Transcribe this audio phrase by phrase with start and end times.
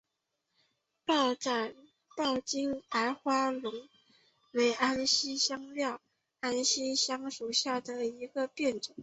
[1.05, 1.35] 抱
[2.39, 3.87] 茎叶白花龙
[4.51, 5.99] 为安息香科
[6.39, 8.95] 安息香属下的一个变种。